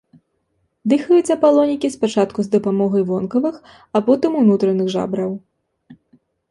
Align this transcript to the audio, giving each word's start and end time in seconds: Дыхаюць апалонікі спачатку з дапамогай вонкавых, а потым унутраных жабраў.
Дыхаюць 0.93 1.33
апалонікі 1.35 1.91
спачатку 1.97 2.39
з 2.47 2.51
дапамогай 2.57 3.03
вонкавых, 3.11 3.55
а 3.99 4.03
потым 4.09 4.31
унутраных 4.43 4.87
жабраў. 4.97 5.31